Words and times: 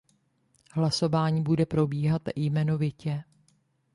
Hlasování 0.71 1.41
bude 1.43 1.65
probíhat 1.65 2.21
jmenovitě. 2.35 3.23